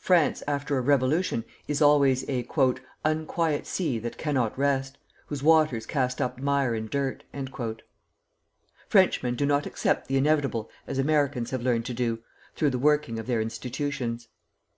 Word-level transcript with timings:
France 0.00 0.42
after 0.48 0.78
a 0.78 0.80
revolution 0.80 1.44
is 1.68 1.82
always 1.82 2.22
an 2.30 2.46
"unquiet 3.04 3.66
sea 3.66 3.98
that 3.98 4.16
cannot 4.16 4.58
rest, 4.58 4.96
whose 5.26 5.42
waters 5.42 5.84
cast 5.84 6.18
up 6.18 6.40
mire 6.40 6.74
and 6.74 6.88
dirt." 6.88 7.24
Frenchmen 8.88 9.34
do 9.36 9.44
not 9.44 9.66
accept 9.66 10.08
the 10.08 10.16
inevitable 10.16 10.70
as 10.86 10.96
Americans 10.98 11.50
have 11.50 11.60
learned 11.60 11.84
to 11.84 11.92
do, 11.92 12.20
through 12.54 12.70
the 12.70 12.78
working 12.78 13.18
of 13.18 13.26
their 13.26 13.42
institutions. 13.42 14.28